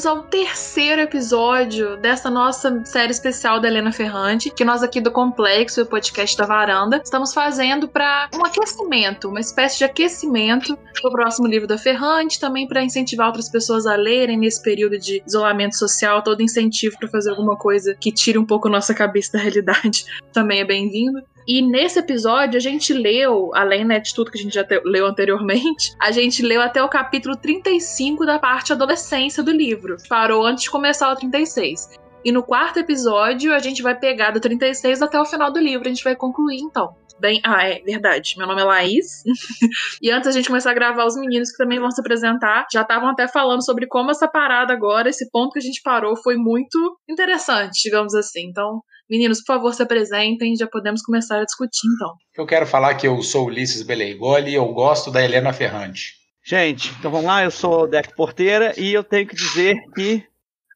[0.00, 5.10] bem-vindos ao terceiro episódio dessa nossa série especial da Helena Ferrante, que nós aqui do
[5.10, 11.08] Complexo, o podcast da Varanda, estamos fazendo para um aquecimento, uma espécie de aquecimento para
[11.08, 15.22] o próximo livro da Ferrante, também para incentivar outras pessoas a lerem nesse período de
[15.26, 19.38] isolamento social, todo incentivo para fazer alguma coisa que tire um pouco nossa cabeça da
[19.38, 21.20] realidade também é bem-vindo.
[21.46, 25.06] E nesse episódio a gente leu, além né, de tudo que a gente já leu
[25.06, 29.96] anteriormente, a gente leu até o capítulo 35 da parte adolescência do livro.
[30.08, 31.98] Parou antes de começar o 36.
[32.24, 35.86] E no quarto episódio a gente vai pegar do 36 até o final do livro,
[35.86, 36.94] a gente vai concluir então.
[37.20, 38.34] Bem, ah, é verdade.
[38.38, 39.22] Meu nome é Laís.
[40.00, 42.82] e antes a gente começar a gravar, os meninos que também vão se apresentar já
[42.82, 46.36] estavam até falando sobre como essa parada agora, esse ponto que a gente parou, foi
[46.36, 48.46] muito interessante, digamos assim.
[48.48, 52.14] Então, Meninos, por favor, se apresentem, já podemos começar a discutir então.
[52.38, 56.14] Eu quero falar que eu sou Ulisses Beleigoli e eu gosto da Helena Ferrante.
[56.44, 60.24] Gente, então vamos lá, eu sou o Deck Porteira e eu tenho que dizer que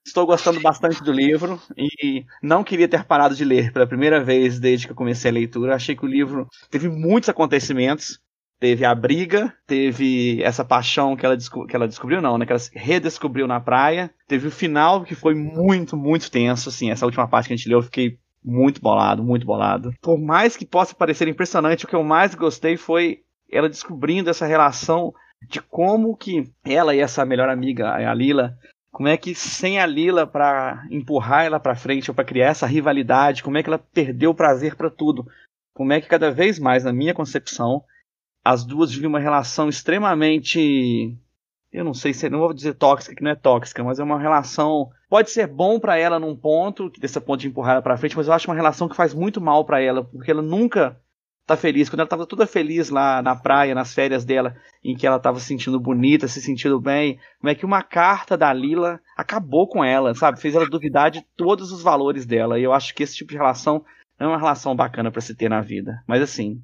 [0.05, 4.61] estou gostando bastante do livro e não queria ter parado de ler pela primeira vez
[4.61, 5.75] desde que eu comecei a leitura.
[5.75, 8.21] Achei que o livro teve muitos acontecimentos.
[8.61, 12.47] Teve a briga, teve essa paixão que ela, que ela descobriu, não, né?
[12.47, 14.11] Que ela redescobriu na praia.
[14.29, 16.91] Teve o final que foi muito, muito tenso, assim.
[16.91, 19.93] Essa última parte que a gente leu, eu fiquei muito bolado, muito bolado.
[20.01, 23.19] Por mais que possa parecer impressionante, o que eu mais gostei foi
[23.51, 25.13] ela descobrindo essa relação
[25.49, 28.55] de como que ela e essa melhor amiga, a Lila,
[28.95, 32.65] como é que sem a Lila para empurrar ela para frente ou para criar essa
[32.65, 35.27] rivalidade, como é que ela perdeu o prazer para tudo?
[35.75, 37.83] Como é que cada vez mais, na minha concepção,
[38.45, 41.19] as duas vivem uma relação extremamente
[41.73, 44.21] eu não sei se não vou dizer tóxica, que não é tóxica, mas é uma
[44.21, 48.17] relação pode ser bom para ela num ponto, desse ponto de empurrar ela para frente,
[48.17, 50.97] mas eu acho uma relação que faz muito mal para ela, porque ela nunca
[51.47, 51.89] tá feliz.
[51.89, 55.39] Quando ela tava toda feliz lá na praia, nas férias dela, em que ela tava
[55.39, 59.85] se sentindo bonita, se sentindo bem, como é que uma carta da Lila acabou com
[59.85, 60.41] ela, sabe?
[60.41, 62.59] Fez ela duvidar de todos os valores dela.
[62.59, 63.85] E eu acho que esse tipo de relação
[64.19, 66.03] é uma relação bacana para se ter na vida.
[66.07, 66.61] Mas assim,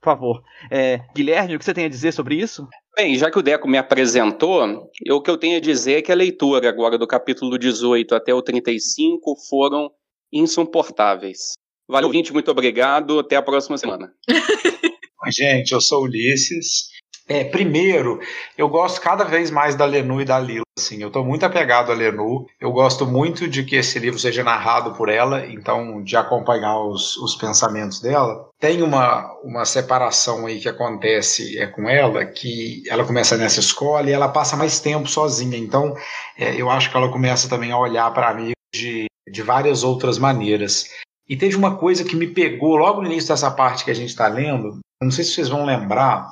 [0.00, 0.42] por favor.
[0.70, 2.68] É, Guilherme, o que você tem a dizer sobre isso?
[2.96, 6.02] Bem, já que o Deco me apresentou, eu, o que eu tenho a dizer é
[6.02, 9.90] que a leitura agora do capítulo 18 até o 35 foram
[10.32, 11.54] insuportáveis.
[11.88, 13.18] Valeu, ouvinte, muito obrigado.
[13.18, 14.12] Até a próxima semana.
[15.28, 16.94] Gente, eu sou Ulisses.
[17.26, 18.20] É, primeiro,
[18.56, 20.64] eu gosto cada vez mais da Lenu e da Lila.
[20.78, 22.44] Assim, eu estou muito apegado a Lenu.
[22.60, 27.16] Eu gosto muito de que esse livro seja narrado por ela, então de acompanhar os,
[27.16, 28.48] os pensamentos dela.
[28.60, 34.10] Tem uma, uma separação aí que acontece é, com ela, que ela começa nessa escola
[34.10, 35.56] e ela passa mais tempo sozinha.
[35.56, 35.94] Então,
[36.36, 40.18] é, eu acho que ela começa também a olhar para amigos de, de várias outras
[40.18, 40.90] maneiras.
[41.28, 44.10] E teve uma coisa que me pegou logo no início dessa parte que a gente
[44.10, 44.78] está lendo.
[45.02, 46.28] Não sei se vocês vão lembrar,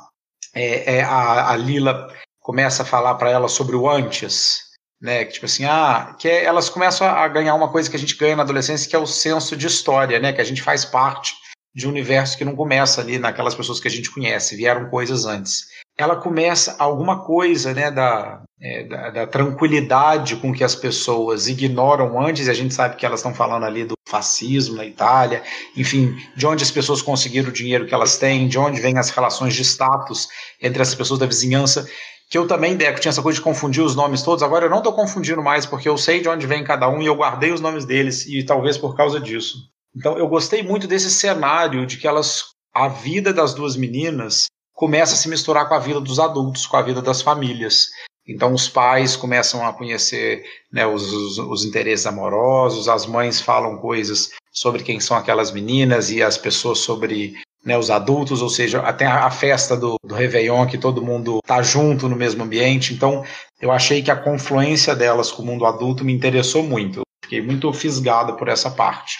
[0.54, 2.08] é, é a, a, Lila
[2.40, 4.60] começa a falar para ela sobre o antes,
[5.00, 5.24] né?
[5.24, 8.16] Que tipo assim, ah, que é, elas começam a ganhar uma coisa que a gente
[8.16, 10.32] ganha na adolescência, que é o senso de história, né?
[10.32, 11.34] Que a gente faz parte
[11.74, 15.24] de um universo que não começa ali naquelas pessoas que a gente conhece, vieram coisas
[15.24, 15.66] antes.
[15.96, 22.20] Ela começa alguma coisa, né, da, é, da, da, tranquilidade com que as pessoas ignoram
[22.20, 25.42] antes, e a gente sabe que elas estão falando ali do fascismo na Itália,
[25.74, 29.08] enfim, de onde as pessoas conseguiram o dinheiro que elas têm, de onde vêm as
[29.08, 30.28] relações de status
[30.60, 31.88] entre as pessoas da vizinhança,
[32.30, 34.78] que eu também, Deco, tinha essa coisa de confundir os nomes todos, agora eu não
[34.78, 37.60] estou confundindo mais, porque eu sei de onde vem cada um e eu guardei os
[37.60, 39.56] nomes deles, e talvez por causa disso.
[39.96, 42.44] Então eu gostei muito desse cenário de que elas,
[42.74, 46.76] a vida das duas meninas começa a se misturar com a vida dos adultos, com
[46.76, 47.88] a vida das famílias.
[48.26, 53.78] Então os pais começam a conhecer né, os, os, os, interesses amorosos, as mães falam
[53.78, 57.34] coisas sobre quem são aquelas meninas e as pessoas sobre
[57.64, 61.62] né, os adultos, ou seja, até a, festa do, do Réveillon que todo mundo está
[61.62, 62.94] junto no mesmo ambiente.
[62.94, 63.24] Então
[63.60, 67.02] eu achei que a confluência delas com o mundo adulto me interessou muito.
[67.24, 69.18] Fiquei muito fisgado por essa parte.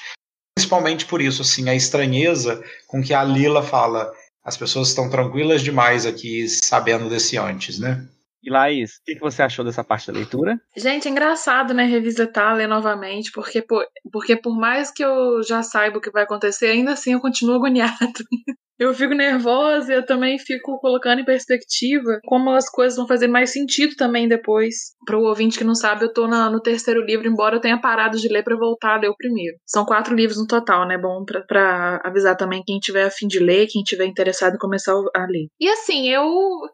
[0.56, 4.12] Principalmente por isso, assim, a estranheza com que a Lila fala
[4.44, 8.08] as pessoas estão tranquilas demais aqui sabendo desse antes, né?
[8.42, 10.60] E Laís, o que você achou dessa parte da leitura?
[10.76, 15.62] Gente, é engraçado, né, revisitar, ler novamente, porque por, porque por mais que eu já
[15.62, 17.92] saiba o que vai acontecer, ainda assim eu continuo agoniado.
[18.78, 23.28] eu fico nervosa e eu também fico colocando em perspectiva como as coisas vão fazer
[23.28, 24.74] mais sentido também depois.
[25.06, 27.80] Para o ouvinte que não sabe, eu tô na, no terceiro livro, embora eu tenha
[27.80, 29.56] parado de ler para voltar a ler o primeiro.
[29.66, 30.98] São quatro livros no total, né?
[30.98, 34.92] Bom para avisar também quem tiver a fim de ler, quem tiver interessado em começar
[34.92, 35.46] a ler.
[35.60, 36.24] E assim, eu.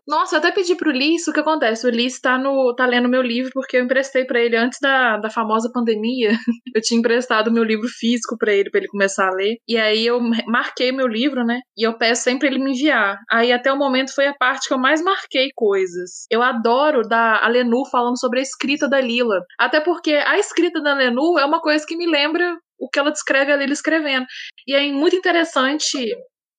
[0.06, 1.86] Nossa, eu até pedi pro Liz o que acontece.
[1.86, 5.16] O Liz tá, no, tá lendo meu livro porque eu emprestei para ele antes da,
[5.18, 6.30] da famosa pandemia.
[6.74, 9.56] eu tinha emprestado meu livro físico para ele, para ele começar a ler.
[9.66, 11.60] E aí eu marquei meu livro, né?
[11.76, 13.18] E eu peço sempre ele me enviar.
[13.30, 16.26] Aí até o momento foi a parte que eu mais marquei coisas.
[16.30, 19.42] Eu adoro da a Lenu falando sobre a escrita da Lila.
[19.58, 23.10] Até porque a escrita da Lenu é uma coisa que me lembra o que ela
[23.10, 24.26] descreve a Lila escrevendo.
[24.66, 26.14] E é muito interessante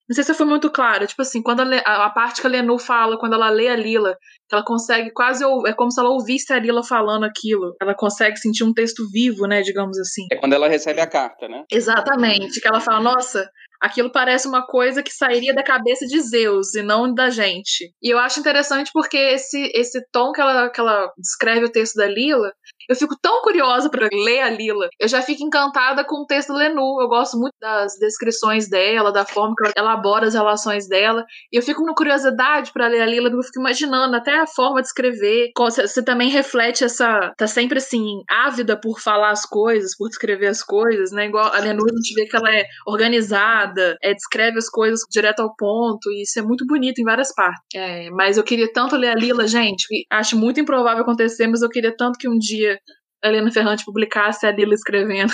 [0.10, 1.06] não sei se foi muito claro.
[1.06, 4.18] Tipo assim, quando a, a, parte que a Lenu fala, quando ela lê a Lila,
[4.52, 5.44] ela consegue quase.
[5.68, 7.76] É como se ela ouvisse a Lila falando aquilo.
[7.80, 9.62] Ela consegue sentir um texto vivo, né?
[9.62, 10.26] Digamos assim.
[10.32, 11.64] É quando ela recebe a carta, né?
[11.72, 12.60] Exatamente.
[12.60, 13.48] Que ela fala, nossa,
[13.80, 17.94] aquilo parece uma coisa que sairia da cabeça de Zeus e não da gente.
[18.02, 21.96] E eu acho interessante porque esse, esse tom que ela, que ela descreve o texto
[21.96, 22.52] da Lila
[22.90, 24.90] eu fico tão curiosa para ler a Lila.
[25.00, 27.00] Eu já fico encantada com o texto do Lenu.
[27.00, 31.24] Eu gosto muito das descrições dela, da forma que ela elabora as relações dela.
[31.54, 34.82] E eu fico com curiosidade para ler a Lila, eu fico imaginando até a forma
[34.82, 35.52] de escrever.
[35.56, 37.32] Você também reflete essa.
[37.38, 41.28] tá sempre assim, ávida por falar as coisas, por descrever as coisas, né?
[41.28, 45.42] Igual a Lenu, a gente vê que ela é organizada, é, descreve as coisas direto
[45.42, 47.62] ao ponto, e isso é muito bonito em várias partes.
[47.76, 51.70] É, mas eu queria tanto ler a Lila, gente, acho muito improvável acontecer, mas eu
[51.70, 52.79] queria tanto que um dia
[53.24, 55.34] Helena Ferrante publicasse a Lila escrevendo.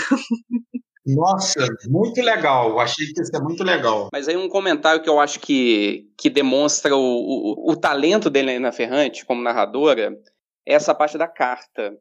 [1.06, 2.80] Nossa, muito legal.
[2.80, 4.10] Achei que isso é muito legal.
[4.12, 8.40] Mas aí um comentário que eu acho que, que demonstra o, o, o talento da
[8.40, 10.18] Helena Ferrante como narradora
[10.68, 11.96] é essa parte da carta.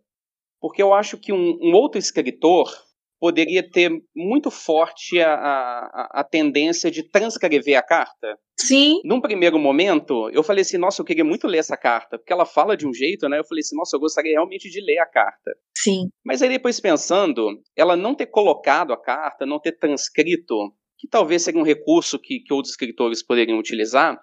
[0.58, 2.72] Porque eu acho que um, um outro escritor
[3.20, 8.38] poderia ter muito forte a, a, a, tendência de transcrever a carta.
[8.58, 9.00] Sim.
[9.04, 12.44] Num primeiro momento, eu falei assim, nossa, eu queria muito ler essa carta, porque ela
[12.44, 13.38] fala de um jeito, né?
[13.38, 15.50] Eu falei assim, nossa, eu gostaria realmente de ler a carta.
[15.76, 16.08] Sim.
[16.24, 21.42] Mas aí depois pensando, ela não ter colocado a carta, não ter transcrito, que talvez
[21.42, 24.20] seja um recurso que, que outros escritores poderiam utilizar,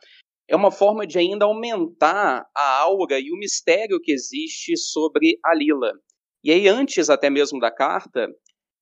[0.47, 5.55] é uma forma de ainda aumentar a aura e o mistério que existe sobre a
[5.55, 5.93] Lila.
[6.43, 8.27] E aí, antes até mesmo da carta,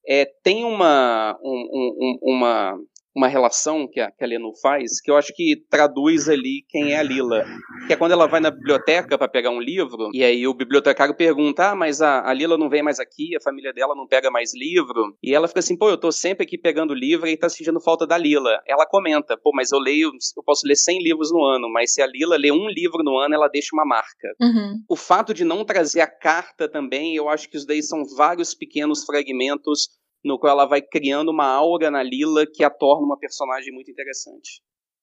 [0.07, 2.79] é, tem uma, um, um, uma,
[3.15, 6.93] uma relação que a, que a Lenu faz que eu acho que traduz ali quem
[6.93, 7.45] é a Lila.
[7.87, 11.15] Que é quando ela vai na biblioteca para pegar um livro, e aí o bibliotecário
[11.15, 14.29] pergunta: Ah, mas a, a, Lila não vem mais aqui, a família dela não pega
[14.29, 15.15] mais livro.
[15.23, 18.05] E ela fica assim: Pô, eu tô sempre aqui pegando livro e tá sentindo falta
[18.05, 18.61] da Lila.
[18.67, 22.01] Ela comenta: Pô, mas eu leio, eu posso ler 100 livros no ano, mas se
[22.01, 24.27] a Lila lê um livro no ano, ela deixa uma marca.
[24.39, 24.81] Uhum.
[24.89, 28.53] O fato de não trazer a carta também, eu acho que isso daí são vários
[28.53, 33.17] pequenos fragmentos no qual ela vai criando uma aura na Lila que a torna uma
[33.17, 34.61] personagem muito interessante.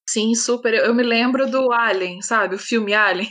[0.09, 0.75] Sim, super.
[0.75, 2.55] Eu me lembro do Alien, sabe?
[2.55, 3.29] O filme Alien.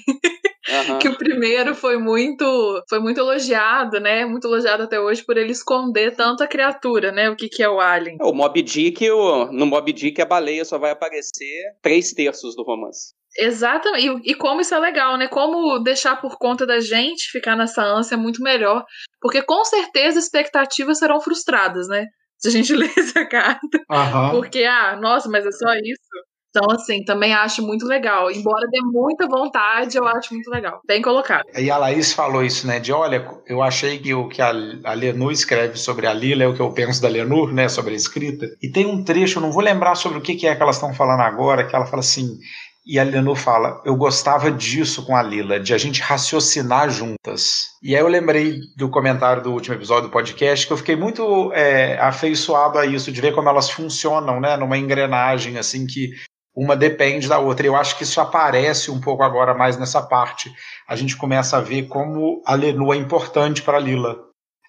[0.67, 0.99] Uhum.
[0.99, 4.25] que o primeiro foi muito foi muito elogiado, né?
[4.25, 7.29] Muito elogiado até hoje por ele esconder tanto a criatura, né?
[7.29, 8.17] O que, que é o Alien.
[8.21, 12.63] O Mob Dick, o, no Mob Dick a baleia só vai aparecer três terços do
[12.63, 13.13] romance.
[13.37, 14.07] Exatamente.
[14.07, 15.27] E, e, como isso é legal, né?
[15.27, 18.83] Como deixar por conta da gente ficar nessa ânsia é muito melhor.
[19.21, 22.05] Porque com certeza expectativas serão frustradas, né?
[22.37, 23.79] Se a gente ler essa carta.
[23.89, 24.31] Uhum.
[24.31, 26.35] Porque, ah, nossa, mas é só isso.
[26.55, 28.31] Então, assim, também acho muito legal.
[28.31, 30.79] Embora dê muita vontade, eu acho muito legal.
[30.87, 31.43] Bem colocado.
[31.53, 32.79] E a Laís falou isso, né?
[32.79, 34.53] De olha, eu achei que o que a,
[34.85, 37.67] a Lenu escreve sobre a Lila é o que eu penso da Lenu, né?
[37.67, 38.47] Sobre a escrita.
[38.63, 40.77] E tem um trecho, eu não vou lembrar sobre o que, que é que elas
[40.77, 42.37] estão falando agora, que ela fala assim.
[42.85, 47.71] E a Lenu fala: Eu gostava disso com a Lila, de a gente raciocinar juntas.
[47.81, 51.51] E aí eu lembrei do comentário do último episódio do podcast que eu fiquei muito
[51.53, 54.55] é, afeiçoado a isso, de ver como elas funcionam, né?
[54.55, 56.11] Numa engrenagem assim que
[56.55, 57.65] uma depende da outra.
[57.65, 60.53] Eu acho que isso aparece um pouco agora mais nessa parte.
[60.87, 64.15] A gente começa a ver como a Lenu é importante para a Lila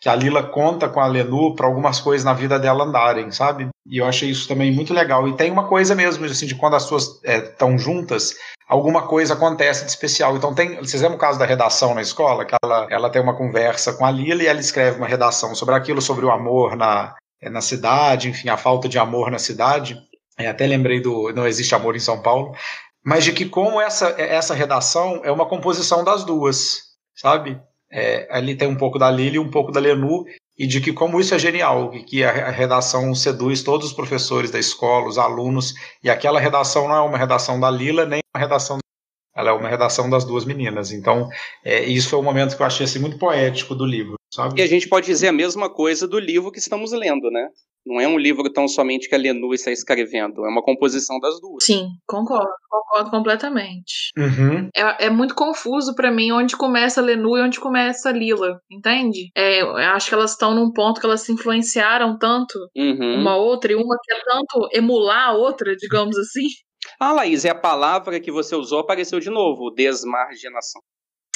[0.00, 3.68] que a Lila conta com a Lenu para algumas coisas na vida dela andarem, sabe?
[3.88, 5.26] E eu achei isso também muito legal.
[5.28, 8.34] E tem uma coisa mesmo, assim, de quando as pessoas estão é, juntas,
[8.68, 10.36] alguma coisa acontece de especial.
[10.36, 13.36] Então tem, vocês lembram o caso da redação na escola, que ela, ela tem uma
[13.36, 17.14] conversa com a Lila e ela escreve uma redação sobre aquilo, sobre o amor na,
[17.40, 19.96] é, na cidade, enfim, a falta de amor na cidade.
[20.38, 22.54] É, até lembrei do Não Existe Amor em São Paulo.
[23.04, 26.80] Mas de que como essa, essa redação é uma composição das duas,
[27.14, 27.58] sabe?
[27.98, 30.26] É, ali tem um pouco da Lili um pouco da Lenu,
[30.58, 34.58] e de que como isso é genial, que a redação seduz todos os professores da
[34.58, 35.72] escola, os alunos,
[36.04, 38.76] e aquela redação não é uma redação da Lila, nem uma redação
[39.36, 40.90] ela é uma redação das duas meninas.
[40.90, 41.28] Então,
[41.64, 44.60] é, isso foi um momento que eu achei assim, muito poético do livro, sabe?
[44.60, 47.48] E a gente pode dizer a mesma coisa do livro que estamos lendo, né?
[47.86, 51.40] Não é um livro tão somente que a Lenu está escrevendo, é uma composição das
[51.40, 51.64] duas.
[51.64, 54.10] Sim, concordo, concordo completamente.
[54.18, 54.68] Uhum.
[54.76, 58.60] É, é, muito confuso para mim onde começa a Lenu e onde começa a Lila,
[58.68, 59.30] entende?
[59.36, 63.20] É, eu acho que elas estão num ponto que elas se influenciaram tanto uhum.
[63.20, 66.48] uma outra e uma quer tanto emular a outra, digamos assim.
[66.98, 70.80] Ah, Laís, é a palavra que você usou apareceu de novo, desmarginação.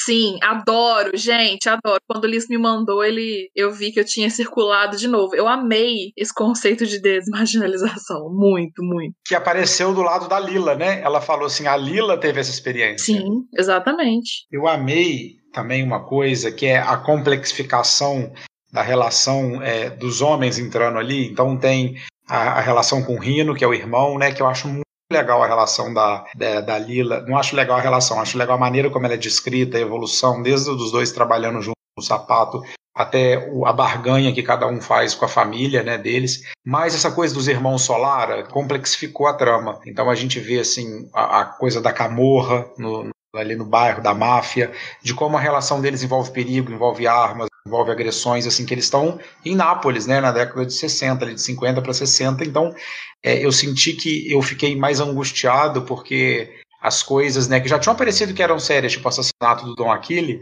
[0.03, 2.01] Sim, adoro, gente, adoro.
[2.07, 5.35] Quando o Liz me mandou, ele, eu vi que eu tinha circulado de novo.
[5.35, 9.13] Eu amei esse conceito de desmarginalização, muito, muito.
[9.23, 11.01] Que apareceu do lado da Lila, né?
[11.01, 13.13] Ela falou assim, a Lila teve essa experiência.
[13.13, 14.47] Sim, exatamente.
[14.51, 18.31] Eu amei também uma coisa que é a complexificação
[18.71, 21.27] da relação é, dos homens entrando ali.
[21.27, 21.95] Então tem
[22.27, 24.31] a, a, relação com o Rino, que é o irmão, né?
[24.31, 27.21] Que eu acho muito legal a relação da, da, da, Lila.
[27.27, 30.41] Não acho legal a relação, acho legal a maneira como ela é descrita, a evolução,
[30.41, 32.61] desde os dois trabalhando junto no sapato
[32.93, 36.43] até a barganha que cada um faz com a família né, deles.
[36.65, 39.79] Mas essa coisa dos irmãos Solara complexificou a trama.
[39.85, 44.13] Então a gente vê assim a, a coisa da camorra no, ali no bairro, da
[44.13, 48.85] máfia, de como a relação deles envolve perigo, envolve armas, envolve agressões, assim, que eles
[48.85, 52.73] estão em Nápoles, né, na década de 60, ali de 50 para 60, então
[53.23, 56.51] é, eu senti que eu fiquei mais angustiado porque
[56.81, 59.91] as coisas, né, que já tinham parecido que eram sérias, tipo o assassinato do Dom
[59.91, 60.41] Aquile,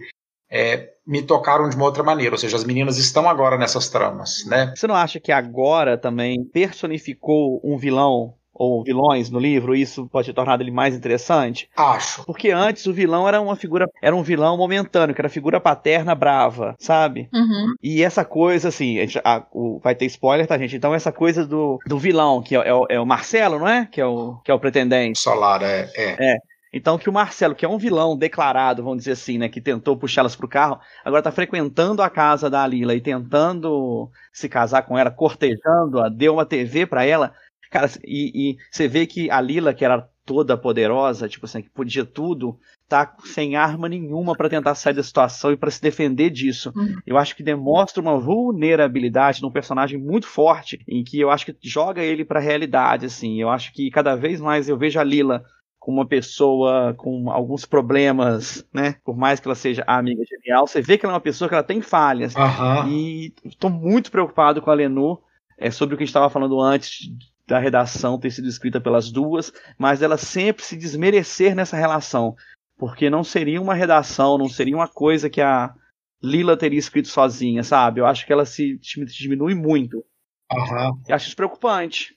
[0.50, 4.46] é, me tocaram de uma outra maneira, ou seja, as meninas estão agora nessas tramas,
[4.48, 4.74] né?
[4.76, 10.28] Você não acha que agora também personificou um vilão ou vilões no livro, isso pode
[10.28, 11.70] ter tornado ele mais interessante?
[11.78, 12.26] Acho.
[12.26, 16.14] Porque antes o vilão era uma figura, era um vilão momentâneo, que era figura paterna
[16.14, 17.30] brava, sabe?
[17.34, 17.74] Uhum.
[17.82, 20.76] E essa coisa, assim, a gente, a, o, vai ter spoiler, tá, gente?
[20.76, 23.88] Então essa coisa do, do vilão, que é, é, é, o Marcelo, não é?
[23.90, 25.20] Que é o, que é o pretendente.
[25.20, 25.90] Solar, é.
[25.96, 26.34] É.
[26.34, 26.38] é.
[26.72, 29.98] Então que o Marcelo, que é um vilão declarado, vamos dizer assim, né, que tentou
[29.98, 34.98] puxá-las pro carro, agora tá frequentando a casa da Lila e tentando se casar com
[34.98, 37.34] ela, cortejando-a, deu uma TV para ela.
[37.70, 41.70] Cara, e, e, você vê que a Lila, que era toda poderosa, tipo assim, que
[41.70, 46.30] podia tudo, tá sem arma nenhuma para tentar sair da situação e para se defender
[46.30, 46.72] disso.
[46.76, 46.98] Uhum.
[47.06, 51.56] Eu acho que demonstra uma vulnerabilidade num personagem muito forte, em que eu acho que
[51.62, 53.42] joga ele para a realidade, assim.
[53.42, 55.44] Eu acho que cada vez mais eu vejo a Lila
[55.80, 58.98] como uma pessoa com alguns problemas, né?
[59.04, 61.48] Por mais que ela seja a amiga genial, você vê que ela é uma pessoa
[61.48, 62.36] que ela tem falhas.
[62.36, 62.88] Uhum.
[62.88, 65.20] E estou muito preocupado com a Lenô.
[65.58, 67.10] É sobre o que a gente estava falando antes
[67.50, 72.36] da redação ter sido escrita pelas duas, mas ela sempre se desmerecer nessa relação,
[72.78, 75.74] porque não seria uma redação, não seria uma coisa que a
[76.22, 78.00] Lila teria escrito sozinha, sabe?
[78.00, 80.06] Eu acho que ela se diminui muito.
[80.52, 81.02] Uhum.
[81.08, 82.16] Eu acho isso preocupante.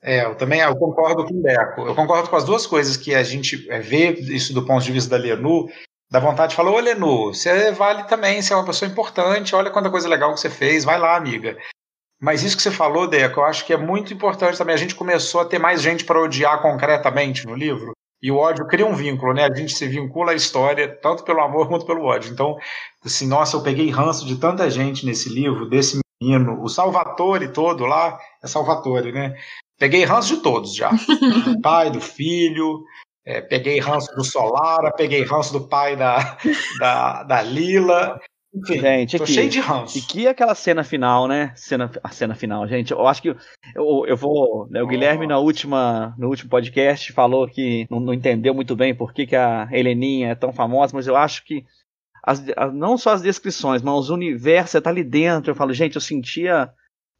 [0.00, 1.80] É, eu também eu concordo com o Deco.
[1.80, 4.92] Eu concordo com as duas coisas que a gente é, vê isso do ponto de
[4.92, 5.68] vista da Lenu,
[6.08, 9.72] dá vontade de falar, ô Lenu, você vale também, você é uma pessoa importante, olha
[9.72, 11.58] quanta coisa legal que você fez, vai lá, amiga.
[12.20, 14.74] Mas isso que você falou, Deco, eu acho que é muito importante também.
[14.74, 17.92] A gente começou a ter mais gente para odiar concretamente no livro.
[18.20, 19.44] E o ódio cria um vínculo, né?
[19.44, 22.32] A gente se vincula à história, tanto pelo amor quanto pelo ódio.
[22.32, 22.56] Então,
[23.04, 27.86] assim, nossa, eu peguei ranço de tanta gente nesse livro, desse menino, o Salvatore todo
[27.86, 29.36] lá, é Salvatore, né?
[29.78, 30.90] Peguei ranço de todos já.
[31.46, 32.82] do pai, do filho,
[33.24, 36.36] é, peguei ranço do Solara, peguei ranço do pai da,
[36.80, 38.18] da, da Lila.
[38.54, 39.98] Enfim, gente, tô aqui, cheio de ranço.
[39.98, 41.52] E que aquela cena final, né?
[41.54, 42.92] Cena, a cena final, gente.
[42.92, 44.66] Eu acho que eu, eu vou.
[44.70, 44.88] Né, o oh.
[44.88, 49.26] Guilherme, na última, no último podcast, falou que não, não, entendeu muito bem por que,
[49.26, 51.64] que a Heleninha é tão famosa, mas eu acho que
[52.24, 55.50] as, não só as descrições, mas o universo tá ali dentro.
[55.50, 56.70] Eu falo, gente, eu sentia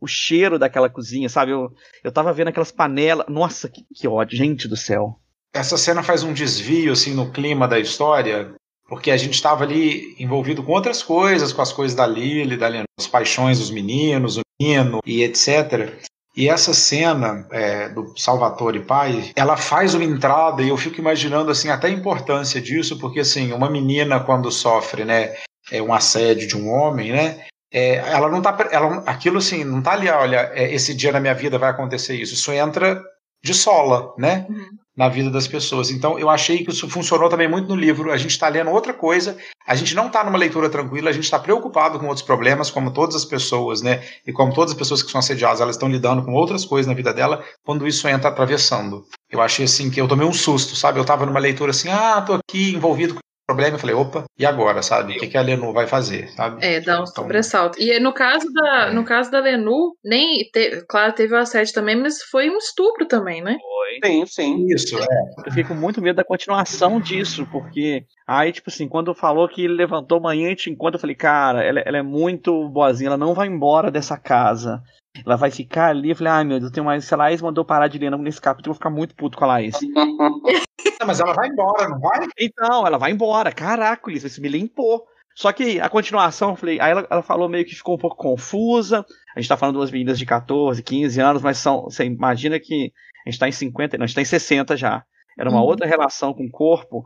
[0.00, 1.52] o cheiro daquela cozinha, sabe?
[1.52, 1.70] Eu,
[2.02, 3.26] eu tava vendo aquelas panelas.
[3.28, 5.20] Nossa, que, que ódio, gente do céu.
[5.52, 8.54] Essa cena faz um desvio, assim, no clima da história
[8.88, 12.68] porque a gente estava ali envolvido com outras coisas, com as coisas da Lily, da
[12.99, 15.92] as paixões dos meninos, o menino e etc.
[16.35, 21.50] E essa cena é, do Salvatore Pai, ela faz uma entrada e eu fico imaginando
[21.50, 25.35] assim até a importância disso, porque assim uma menina quando sofre, né,
[25.71, 29.83] é um assédio de um homem, né, é, ela não tá, ela, aquilo assim não
[29.83, 32.35] tá ali, olha, é, esse dia na minha vida vai acontecer isso.
[32.35, 33.02] Isso entra
[33.42, 34.47] de sola, né?
[34.49, 34.68] Uhum.
[34.99, 35.93] Na vida das pessoas.
[35.93, 38.11] Então, eu achei que isso funcionou também muito no livro.
[38.11, 41.23] A gente está lendo outra coisa, a gente não está numa leitura tranquila, a gente
[41.23, 44.02] está preocupado com outros problemas, como todas as pessoas, né?
[44.26, 46.95] E como todas as pessoas que são assediadas, elas estão lidando com outras coisas na
[46.95, 49.05] vida dela quando isso entra atravessando.
[49.31, 50.99] Eu achei assim que eu tomei um susto, sabe?
[50.99, 54.45] Eu estava numa leitura assim, ah, tô aqui envolvido com problema, eu falei, opa, e
[54.45, 55.17] agora, sabe?
[55.17, 56.62] O que, que a Lenu vai fazer, sabe?
[56.62, 57.81] É, dá um então, sobressalto.
[57.81, 58.93] E no caso da, é.
[58.93, 63.07] no caso da Lenu, nem, te, claro, teve o assédio também, mas foi um estupro
[63.07, 63.57] também, né?
[63.59, 64.11] Foi.
[64.11, 64.67] Sim, sim.
[64.69, 65.07] Isso, é.
[65.47, 69.73] Eu fico muito medo da continuação disso, porque aí, tipo assim, quando falou que ele
[69.73, 73.33] levantou amanhã e te encontra, eu falei, cara, ela, ela é muito boazinha, ela não
[73.33, 74.83] vai embora dessa casa.
[75.25, 76.10] Ela vai ficar ali.
[76.10, 77.04] Eu falei, ai meu Deus, tem mais.
[77.04, 79.44] Se a Laís mandou parar de ler nesse capítulo, eu vou ficar muito puto com
[79.44, 79.75] a Laís.
[81.06, 82.26] mas ela vai embora, não vai?
[82.38, 83.52] Então, ela vai embora.
[83.52, 85.04] Caraca, isso me limpou.
[85.34, 88.16] Só que a continuação, eu falei, aí ela, ela, falou meio que ficou um pouco
[88.16, 89.06] confusa.
[89.37, 92.58] A gente tá falando de umas meninas de 14, 15 anos, mas são, você imagina
[92.58, 92.92] que
[93.25, 95.04] a gente tá em 50, não, a gente tá em 60 já.
[95.38, 95.66] Era uma uhum.
[95.66, 97.04] outra relação com o corpo.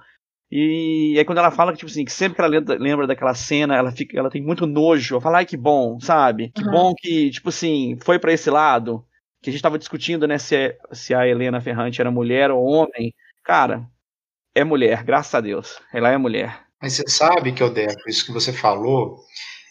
[0.55, 3.75] E aí quando ela fala que, tipo assim, que sempre que ela lembra daquela cena,
[3.75, 5.15] ela fica, ela tem muito nojo.
[5.15, 6.51] Ela fala, ai, que bom, sabe?
[6.55, 6.71] Que uhum.
[6.71, 9.03] bom que, tipo assim, foi para esse lado.
[9.41, 13.15] Que a gente tava discutindo, né, se, se a Helena Ferrante era mulher ou homem.
[13.43, 13.89] Cara,
[14.55, 15.81] é mulher, graças a Deus.
[15.91, 16.61] Ela é mulher.
[16.83, 19.21] Mas você sabe que, Odeco, isso que você falou,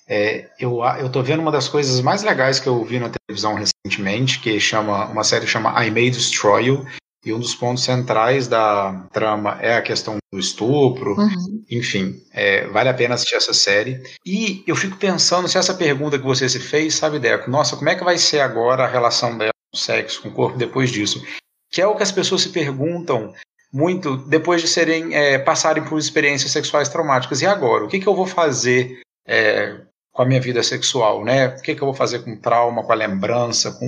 [0.10, 3.54] é, eu, eu tô vendo uma das coisas mais legais que eu vi na televisão
[3.54, 6.88] recentemente, que chama uma série chama I May Destroy You,
[7.26, 11.64] e um dos pontos centrais da trama é a questão do estupro, uhum.
[11.70, 14.02] enfim, é, vale a pena assistir essa série.
[14.26, 17.90] E eu fico pensando se essa pergunta que você se fez, sabe, Deco, nossa, como
[17.90, 20.90] é que vai ser agora a relação dela com o sexo, com o corpo depois
[20.90, 21.24] disso?
[21.70, 23.34] Que é o que as pessoas se perguntam
[23.72, 27.42] muito depois de serem é, passarem por experiências sexuais traumáticas.
[27.42, 27.86] E agora?
[27.86, 29.78] O que, que eu vou fazer é,
[30.12, 31.24] com a minha vida sexual?
[31.24, 31.48] Né?
[31.48, 33.72] O que, que eu vou fazer com trauma, com a lembrança?
[33.72, 33.88] Com...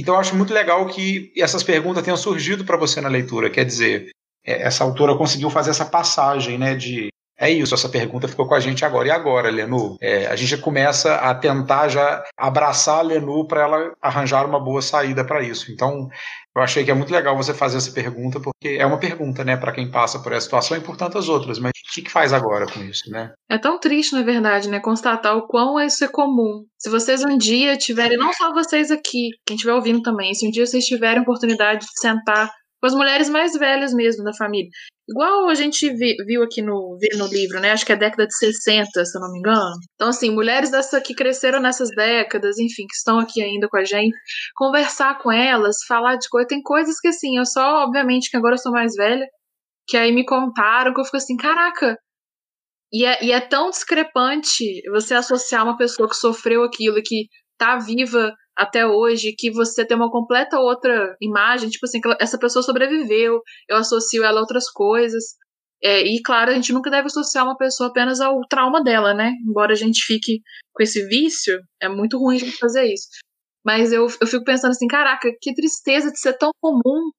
[0.00, 3.50] Então eu acho muito legal que essas perguntas tenham surgido para você na leitura.
[3.50, 4.10] Quer dizer,
[4.44, 7.08] é, essa autora conseguiu fazer essa passagem né, de
[7.40, 9.06] é isso, essa pergunta ficou com a gente agora.
[9.06, 9.96] E agora, Lenu?
[10.00, 14.82] É, a gente começa a tentar já abraçar a Lenu para ela arranjar uma boa
[14.82, 15.70] saída para isso.
[15.70, 16.08] Então,
[16.58, 19.56] eu achei que é muito legal você fazer essa pergunta, porque é uma pergunta, né,
[19.56, 21.58] para quem passa por essa situação e por tantas outras.
[21.58, 23.32] Mas o que, que faz agora com isso, né?
[23.48, 26.64] É tão triste, na verdade, né, constatar o quão isso é comum.
[26.76, 30.50] Se vocês um dia tiverem, não só vocês aqui, quem estiver ouvindo também, se um
[30.50, 32.50] dia vocês tiverem oportunidade de sentar
[32.80, 34.70] com as mulheres mais velhas mesmo da família.
[35.08, 37.72] Igual a gente vi, viu aqui no, viu no livro, né?
[37.72, 39.74] Acho que é década de 60, se eu não me engano.
[39.94, 43.84] Então, assim, mulheres dessa que cresceram nessas décadas, enfim, que estão aqui ainda com a
[43.84, 44.14] gente,
[44.54, 46.46] conversar com elas, falar de coisa.
[46.46, 49.26] Tem coisas que, assim, eu só, obviamente, que agora eu sou mais velha,
[49.88, 51.96] que aí me contaram, que eu fico assim, caraca.
[52.92, 57.78] E é, e é tão discrepante você associar uma pessoa que sofreu aquilo, que tá
[57.78, 63.40] viva até hoje que você tem uma completa outra imagem, tipo assim, essa pessoa sobreviveu,
[63.68, 65.24] eu associo ela a outras coisas.
[65.82, 69.32] É, e claro, a gente nunca deve associar uma pessoa apenas ao trauma dela, né?
[69.48, 70.40] Embora a gente fique
[70.74, 73.06] com esse vício, é muito ruim a gente fazer isso.
[73.64, 77.10] Mas eu, eu fico pensando assim, caraca, que tristeza de ser tão comum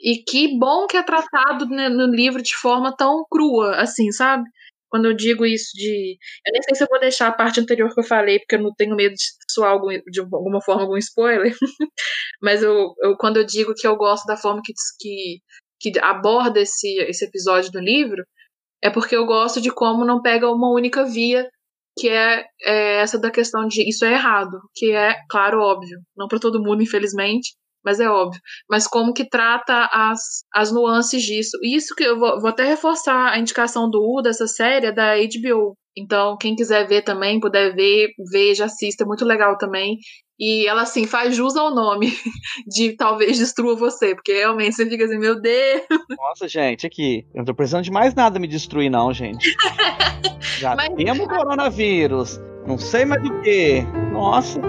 [0.00, 4.44] e que bom que é tratado né, no livro de forma tão crua, assim, sabe?
[4.90, 6.18] Quando eu digo isso de.
[6.46, 8.62] Eu nem sei se eu vou deixar a parte anterior que eu falei, porque eu
[8.62, 11.54] não tenho medo de soar algum, de alguma forma algum spoiler.
[12.42, 15.40] Mas eu, eu, quando eu digo que eu gosto da forma que, que,
[15.80, 18.24] que aborda esse, esse episódio do livro,
[18.82, 21.48] é porque eu gosto de como não pega uma única via,
[21.98, 26.00] que é, é essa da questão de isso é errado, que é, claro, óbvio.
[26.16, 28.40] Não para todo mundo, infelizmente, mas é óbvio.
[28.68, 31.58] Mas como que trata as, as nuances disso.
[31.62, 35.16] Isso que eu vou, vou até reforçar a indicação do U dessa série é da
[35.16, 35.76] HBO.
[35.96, 39.98] Então, quem quiser ver também, puder ver, veja, assista, é muito legal também.
[40.38, 42.12] E ela, assim, faz jus ao nome
[42.66, 45.82] de talvez destrua você, porque realmente você fica assim, meu Deus.
[46.16, 49.54] Nossa, gente, aqui, eu não tô precisando de mais nada me destruir, não, gente.
[50.58, 50.94] Já Mas...
[50.94, 53.82] temos coronavírus, não sei mais do que.
[54.12, 54.60] Nossa.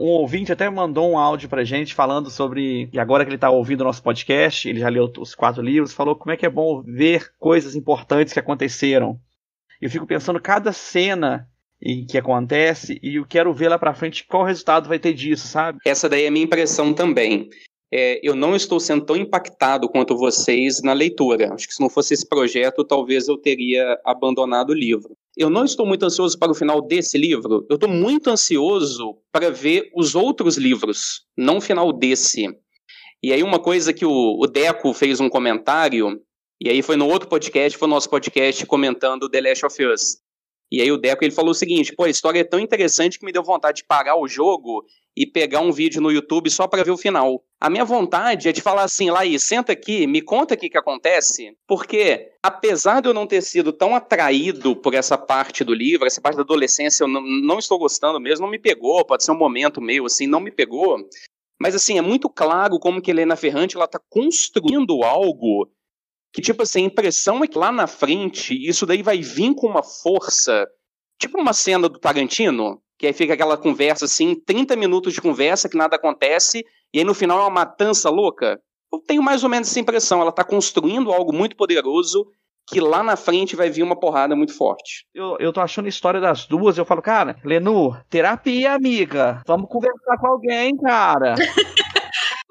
[0.00, 2.88] Um ouvinte até mandou um áudio pra gente falando sobre.
[2.92, 5.92] E agora que ele tá ouvindo o nosso podcast, ele já leu os quatro livros,
[5.92, 9.20] falou como é que é bom ver coisas importantes que aconteceram.
[9.80, 11.46] Eu fico pensando cada cena
[11.82, 15.46] em que acontece e eu quero ver lá pra frente qual resultado vai ter disso,
[15.46, 15.78] sabe?
[15.84, 17.48] Essa daí é a minha impressão também.
[17.92, 21.52] É, eu não estou sendo tão impactado quanto vocês na leitura.
[21.52, 25.16] Acho que se não fosse esse projeto, talvez eu teria abandonado o livro.
[25.40, 29.50] Eu não estou muito ansioso para o final desse livro, eu estou muito ansioso para
[29.50, 32.46] ver os outros livros, não o final desse.
[33.22, 36.20] E aí, uma coisa que o, o Deco fez um comentário,
[36.60, 40.18] e aí foi no outro podcast, foi no nosso podcast comentando The Last of Us.
[40.70, 43.24] E aí o Deco ele falou o seguinte: pô, a história é tão interessante que
[43.24, 44.84] me deu vontade de parar o jogo
[45.16, 47.42] e pegar um vídeo no YouTube só para ver o final.
[47.60, 51.56] A minha vontade é de falar assim, Laís, senta aqui, me conta o que, acontece,
[51.66, 56.20] porque apesar de eu não ter sido tão atraído por essa parte do livro, essa
[56.20, 59.38] parte da adolescência eu não, não estou gostando mesmo, não me pegou, pode ser um
[59.38, 60.96] momento meio assim, não me pegou,
[61.60, 65.68] mas assim, é muito claro como que Helena Ferrante ela tá construindo algo
[66.32, 69.66] que, tipo assim, a impressão é que lá na frente isso daí vai vir com
[69.66, 70.66] uma força,
[71.18, 75.68] tipo uma cena do Tarantino, que aí fica aquela conversa assim, 30 minutos de conversa
[75.68, 78.60] que nada acontece, e aí no final é uma matança louca.
[78.92, 82.26] Eu tenho mais ou menos essa impressão, ela está construindo algo muito poderoso
[82.70, 85.04] que lá na frente vai vir uma porrada muito forte.
[85.12, 89.42] Eu, eu tô achando a história das duas, eu falo, cara, Lenu, terapia, amiga.
[89.46, 91.34] Vamos conversar com alguém, cara.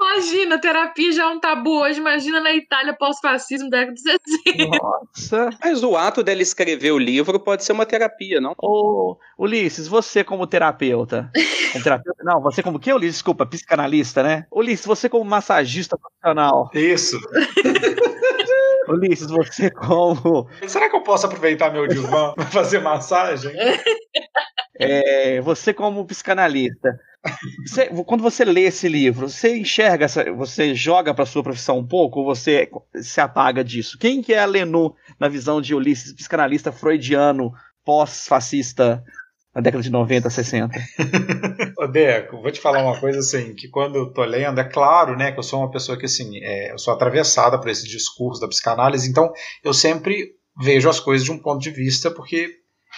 [0.02, 2.00] Imagina, terapia já é um tabu hoje.
[2.00, 4.78] Imagina na Itália pós-fascismo da década de 60.
[4.78, 5.50] Nossa.
[5.62, 8.54] Mas o ato dela escrever o livro pode ser uma terapia, não?
[8.58, 11.30] Ô, Ulisses, você como terapeuta.
[11.74, 13.16] Como terapeuta não, você como que, Ulisses?
[13.16, 14.46] Desculpa, psicanalista, né?
[14.52, 16.70] Ulisses, você como massagista profissional.
[16.74, 17.20] Isso.
[18.90, 20.50] Ulisses, você como.
[20.68, 23.54] Será que eu posso aproveitar meu divã para fazer massagem?
[24.80, 27.00] É, você como psicanalista.
[27.66, 31.86] Você, quando você lê esse livro, você enxerga, essa, você joga para sua profissão um
[31.86, 33.98] pouco ou você se apaga disso?
[33.98, 39.04] Quem que é a Lenu na visão de Ulisses, psicanalista freudiano, pós-fascista
[39.54, 40.80] na década de 90, 60?
[41.78, 45.18] Ô, Deco, vou te falar uma coisa assim, que quando eu tô lendo, é claro,
[45.18, 48.40] né, que eu sou uma pessoa que, assim, é, eu sou atravessada por esse discurso
[48.40, 49.32] da psicanálise, então
[49.64, 52.50] eu sempre vejo as coisas de um ponto de vista, porque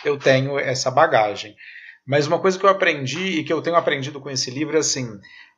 [0.04, 1.56] eu tenho essa bagagem.
[2.06, 4.80] Mas uma coisa que eu aprendi e que eu tenho aprendido com esse livro é
[4.80, 5.08] assim: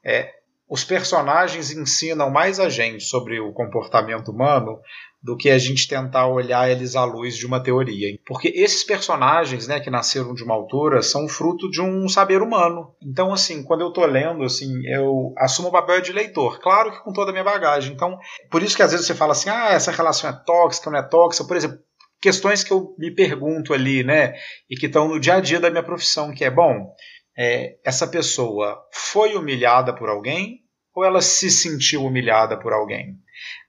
[0.06, 0.30] é,
[0.70, 4.80] os personagens ensinam mais a gente sobre o comportamento humano
[5.24, 8.20] do que a gente tentar olhar eles à luz de uma teoria.
[8.26, 12.94] Porque esses personagens, né, que nasceram de uma autora, são fruto de um saber humano.
[13.02, 16.60] Então, assim, quando eu estou lendo, assim, eu assumo o papel de leitor.
[16.60, 17.94] Claro que com toda a minha bagagem.
[17.94, 18.20] Então,
[18.52, 21.04] por isso que às vezes você fala assim, ah, essa relação é tóxica, não é
[21.04, 21.48] tóxica.
[21.48, 21.80] Por exemplo,
[22.22, 24.34] questões que eu me pergunto ali, né,
[24.70, 26.94] e que estão no dia a dia da minha profissão, que é, bom,
[27.38, 30.63] é, essa pessoa foi humilhada por alguém
[30.96, 33.18] ou ela se sentiu humilhada por alguém?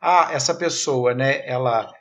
[0.00, 1.92] Ah, essa pessoa, né, ela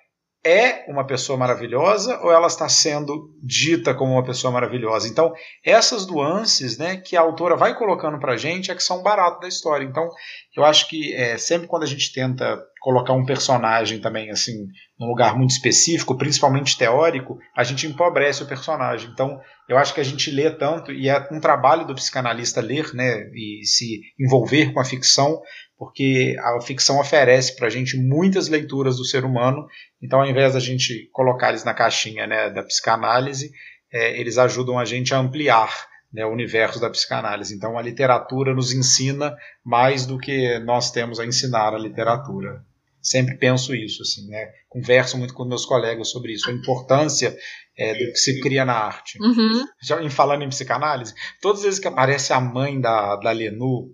[0.46, 5.08] é uma pessoa maravilhosa ou ela está sendo dita como uma pessoa maravilhosa.
[5.08, 5.34] Então,
[5.64, 9.40] essas nuances né, que a autora vai colocando para a gente é que são barato
[9.40, 9.86] da história.
[9.86, 10.10] Então,
[10.56, 14.68] eu acho que é, sempre quando a gente tenta colocar um personagem também assim
[15.00, 19.10] num lugar muito específico, principalmente teórico, a gente empobrece o personagem.
[19.10, 22.94] Então, eu acho que a gente lê tanto e é um trabalho do psicanalista ler,
[22.94, 25.42] né, e se envolver com a ficção
[25.78, 29.66] porque a ficção oferece para a gente muitas leituras do ser humano,
[30.02, 33.52] então ao invés da gente colocar eles na caixinha né, da psicanálise,
[33.92, 35.70] é, eles ajudam a gente a ampliar
[36.14, 37.54] né, o universo da psicanálise.
[37.54, 42.64] Então a literatura nos ensina mais do que nós temos a ensinar a literatura.
[43.04, 44.50] Sempre penso isso, assim, né?
[44.70, 47.38] Converso muito com meus colegas sobre isso, a importância
[47.78, 49.22] é, do que se cria na arte.
[49.22, 49.66] Uhum.
[49.82, 53.92] Já em falando em psicanálise, todas as vezes que aparece a mãe da, da Lenu,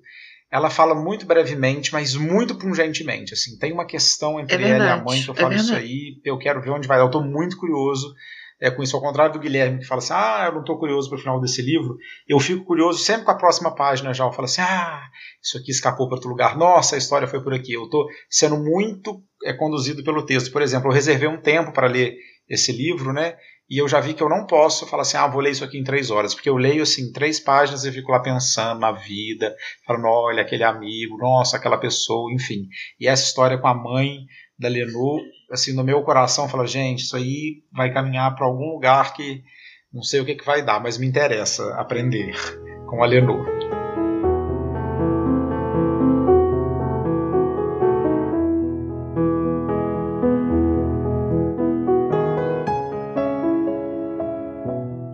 [0.51, 3.33] ela fala muito brevemente, mas muito pungentemente.
[3.33, 5.71] Assim, tem uma questão entre é ela e a mãe que eu é falo isso
[5.71, 5.87] verdade.
[5.87, 6.99] aí, eu quero ver onde vai.
[6.99, 8.13] Eu estou muito curioso
[8.61, 11.09] é, com isso, ao contrário do Guilherme que fala assim, ah, eu não estou curioso
[11.09, 11.97] para o final desse livro.
[12.27, 14.25] Eu fico curioso sempre com a próxima página já.
[14.25, 15.01] Eu falo assim, ah,
[15.41, 16.57] isso aqui escapou para outro lugar.
[16.57, 17.73] Nossa, a história foi por aqui.
[17.73, 20.51] Eu estou sendo muito é, conduzido pelo texto.
[20.51, 22.15] Por exemplo, eu reservei um tempo para ler
[22.49, 23.35] esse livro, né?
[23.69, 25.77] E eu já vi que eu não posso falar assim, ah, vou ler isso aqui
[25.77, 29.55] em três horas, porque eu leio assim três páginas e fico lá pensando na vida,
[29.85, 32.67] falando, olha, aquele amigo, nossa, aquela pessoa, enfim.
[32.99, 34.25] E essa história com a mãe
[34.57, 35.19] da Lenu,
[35.51, 39.43] assim, no meu coração, fala, gente, isso aí vai caminhar para algum lugar que
[39.91, 42.35] não sei o que, que vai dar, mas me interessa aprender
[42.87, 43.43] com a Lenu.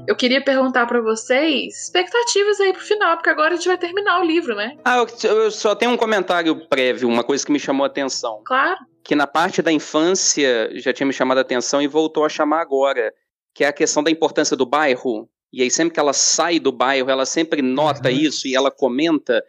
[0.07, 4.21] Eu queria perguntar pra vocês expectativas aí pro final, porque agora a gente vai terminar
[4.21, 4.77] o livro, né?
[4.85, 8.41] Ah, eu, eu só tenho um comentário prévio, uma coisa que me chamou a atenção.
[8.45, 8.79] Claro.
[9.05, 12.61] Que na parte da infância já tinha me chamado a atenção e voltou a chamar
[12.61, 13.13] agora,
[13.53, 15.29] que é a questão da importância do bairro.
[15.53, 18.15] E aí, sempre que ela sai do bairro, ela sempre nota Uhum.
[18.15, 19.41] isso e ela comenta.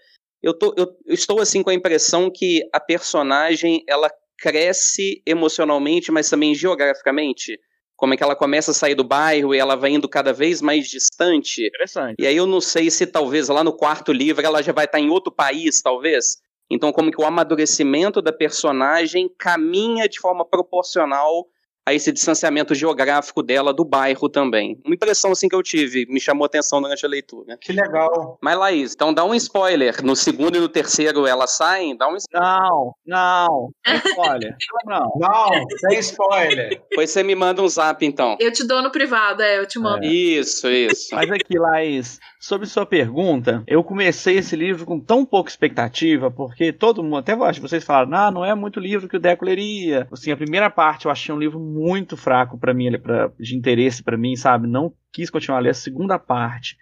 [0.42, 6.12] Eu, tô, eu, eu estou assim com a impressão que a personagem ela cresce emocionalmente,
[6.12, 7.58] mas também geograficamente.
[7.96, 10.60] Como é que ela começa a sair do bairro e ela vai indo cada vez
[10.60, 11.66] mais distante.
[11.66, 12.16] Interessante.
[12.20, 15.00] E aí eu não sei se talvez lá no quarto livro ela já vai estar
[15.00, 16.36] em outro país, talvez.
[16.70, 21.46] Então como que o amadurecimento da personagem caminha de forma proporcional
[21.86, 24.76] a esse distanciamento geográfico dela do bairro também.
[24.84, 27.56] Uma impressão assim que eu tive, me chamou a atenção durante a leitura.
[27.60, 28.36] Que legal.
[28.42, 30.04] Mas Laís, então dá um spoiler.
[30.04, 32.48] No segundo e no terceiro elas saem, dá um spoiler.
[32.48, 33.70] Não, não.
[34.18, 35.12] Olha, não.
[35.16, 36.70] Não, sem spoiler.
[36.90, 38.36] Depois você me manda um zap então.
[38.40, 40.04] Eu te dou no privado, é, eu te mando.
[40.04, 41.14] Isso, isso.
[41.14, 46.72] Mas aqui, Laís, sobre sua pergunta, eu comecei esse livro com tão pouca expectativa, porque
[46.72, 50.08] todo mundo, até vocês falaram, ah, não é muito livro que o Deco leria.
[50.10, 54.02] Assim, a primeira parte eu achei um livro muito fraco para mim, pra, de interesse
[54.02, 54.66] para mim, sabe?
[54.66, 56.76] Não quis continuar a ler a segunda parte.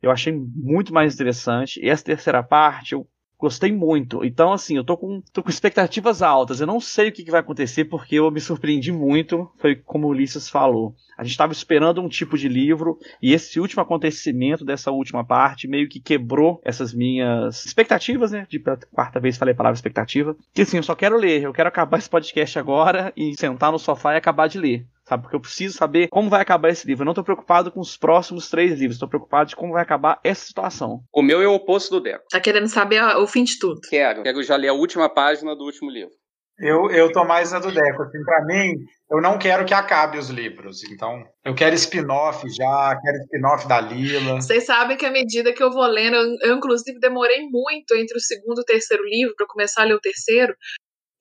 [0.00, 1.80] Eu achei muito mais interessante.
[1.82, 4.24] E essa terceira parte, eu Gostei muito.
[4.24, 6.60] Então, assim, eu tô com, tô com expectativas altas.
[6.60, 9.50] Eu não sei o que, que vai acontecer porque eu me surpreendi muito.
[9.58, 10.94] Foi como o Ulisses falou.
[11.18, 15.68] A gente estava esperando um tipo de livro e esse último acontecimento dessa última parte
[15.68, 18.46] meio que quebrou essas minhas expectativas, né?
[18.48, 20.36] De quarta vez falei a palavra expectativa.
[20.54, 21.42] Que assim, eu só quero ler.
[21.42, 25.22] Eu quero acabar esse podcast agora e sentar no sofá e acabar de ler sabe?
[25.22, 27.02] Porque eu preciso saber como vai acabar esse livro.
[27.02, 30.20] Eu não estou preocupado com os próximos três livros, estou preocupado de como vai acabar
[30.22, 31.00] essa situação.
[31.12, 32.24] O meu é o oposto do Deco.
[32.30, 33.80] Tá querendo saber o fim de tudo?
[33.88, 34.22] Quero.
[34.22, 36.12] Quero já ler a última página do último livro.
[36.58, 38.02] Eu, eu tô mais na do Deco.
[38.02, 38.72] Assim, pra mim,
[39.10, 40.82] eu não quero que acabe os livros.
[40.84, 44.36] Então, eu quero spin-off já, quero spin-off da Lila.
[44.36, 48.16] Vocês sabem que à medida que eu vou lendo, eu, eu inclusive demorei muito entre
[48.16, 50.54] o segundo e o terceiro livro para começar a ler o terceiro,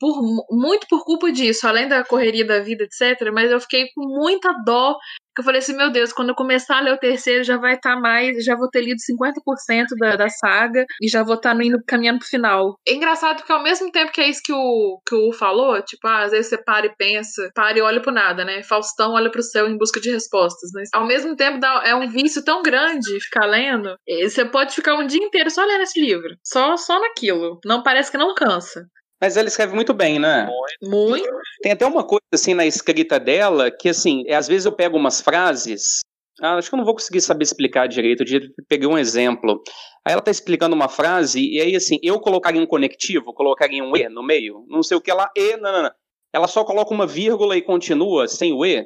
[0.06, 3.32] por, muito por culpa disso, além da correria da vida, etc.
[3.34, 4.96] Mas eu fiquei com muita dó.
[5.34, 7.74] Que eu falei assim, meu Deus, quando eu começar a ler o terceiro, já vai
[7.74, 11.54] estar tá mais, já vou ter lido 50% da, da saga e já vou estar
[11.54, 12.76] tá indo caminhando pro final.
[12.88, 16.08] É engraçado porque ao mesmo tempo que é isso que o, que o falou, tipo,
[16.08, 18.63] ah, às vezes você para e pensa, para e olha pro nada, né?
[18.63, 20.70] Faustão olha pro céu em busca de respostas.
[20.74, 23.94] Mas ao mesmo tempo dá, é um vício tão grande ficar lendo.
[24.24, 26.34] Você pode ficar um dia inteiro só lendo esse livro.
[26.46, 27.60] Só, só naquilo.
[27.65, 28.88] Não parece que não cansa.
[29.21, 30.49] Mas ela escreve muito bem, né?
[30.82, 31.28] Muito.
[31.62, 34.97] Tem até uma coisa assim na escrita dela que assim, é, às vezes eu pego
[34.97, 36.01] umas frases,
[36.41, 39.62] ah, acho que eu não vou conseguir saber explicar direito, eu peguei um exemplo.
[40.06, 43.95] Aí ela tá explicando uma frase e aí assim, eu colocaria um conectivo, colocaria um
[43.95, 45.91] e no meio, não sei o que ela e, não, não, não.
[46.34, 48.86] Ela só coloca uma vírgula e continua sem o e.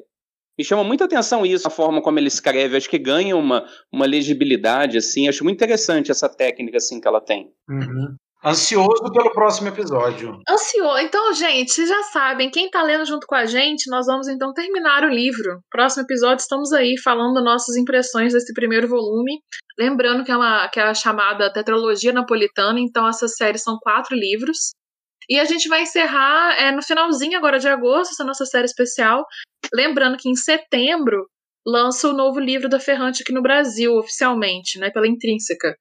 [0.56, 2.76] Me chama muita atenção isso, a forma como ele escreve.
[2.76, 5.28] Acho que ganha uma, uma legibilidade, assim.
[5.28, 7.50] Acho muito interessante essa técnica, assim, que ela tem.
[7.68, 8.16] Uhum.
[8.44, 10.40] Ansioso pelo próximo episódio.
[10.48, 10.98] Ansioso.
[11.00, 14.54] Então, gente, vocês já sabem, quem tá lendo junto com a gente, nós vamos então
[14.54, 15.60] terminar o livro.
[15.70, 19.42] Próximo episódio, estamos aí falando nossas impressões desse primeiro volume.
[19.78, 24.16] Lembrando que é, uma, que é a chamada Tetralogia Napolitana, então essas séries são quatro
[24.16, 24.72] livros.
[25.30, 29.26] E a gente vai encerrar é, no finalzinho agora de agosto, essa nossa série especial.
[29.74, 31.28] Lembrando que em setembro
[31.68, 35.76] lança o novo livro da Ferrante aqui no Brasil, oficialmente, né, pela Intrínseca.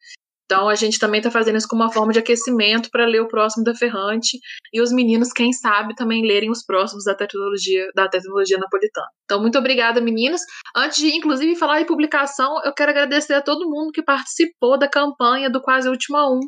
[0.50, 3.28] Então a gente também está fazendo isso como uma forma de aquecimento para ler o
[3.28, 4.38] próximo da Ferrante
[4.72, 9.08] e os meninos, quem sabe, também lerem os próximos da tecnologia da tecnologia napolitana.
[9.24, 10.40] Então muito obrigada, meninos.
[10.74, 14.88] Antes de inclusive falar em publicação, eu quero agradecer a todo mundo que participou da
[14.88, 16.40] campanha do Quase Último a Um.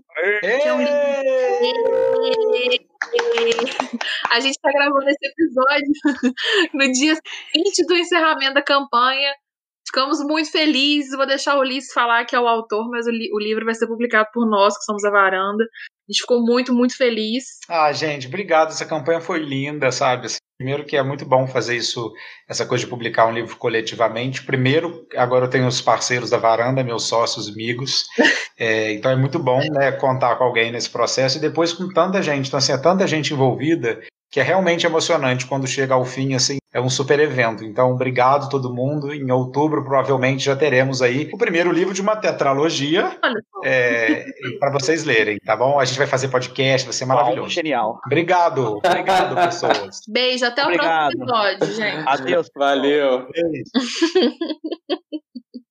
[0.43, 0.81] É um...
[4.31, 5.93] A gente está gravando esse episódio
[6.73, 9.31] no dia seguinte do encerramento da campanha.
[9.91, 11.17] Ficamos muito felizes.
[11.17, 13.75] Vou deixar o Ulisses falar que é o autor, mas o, li o, livro vai
[13.75, 15.65] ser publicado por nós, que somos a varanda.
[15.65, 17.59] A gente ficou muito, muito feliz.
[17.69, 18.69] Ah, gente, obrigado.
[18.69, 20.27] Essa campanha foi linda, sabe?
[20.27, 22.13] Assim, primeiro que é muito bom fazer isso,
[22.49, 24.45] essa coisa de publicar um livro coletivamente.
[24.45, 28.05] Primeiro, agora eu tenho os parceiros da varanda, meus sócios, amigos.
[28.63, 31.39] É, então é muito bom né, contar com alguém nesse processo.
[31.39, 32.49] E depois com tanta gente.
[32.49, 36.59] Então, assim, é tanta gente envolvida que é realmente emocionante quando chega ao fim, assim,
[36.73, 37.65] é um super evento.
[37.65, 39.13] Então, obrigado todo mundo.
[39.13, 43.19] Em outubro, provavelmente, já teremos aí o primeiro livro de uma tetralogia
[43.65, 44.27] é,
[44.61, 45.81] para vocês lerem, tá bom?
[45.81, 47.49] A gente vai fazer podcast, vai ser maravilhoso.
[47.49, 48.01] Oh, genial.
[48.07, 50.01] Obrigado, obrigado, pessoas.
[50.09, 52.09] Beijo, até o próximo episódio, gente.
[52.09, 52.51] Adeus.
[52.55, 53.27] Valeu.
[53.33, 53.65] Beijo.